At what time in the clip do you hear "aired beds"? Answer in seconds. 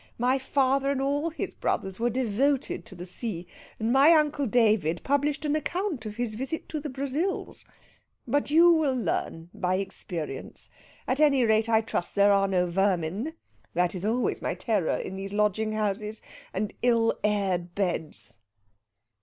17.23-18.39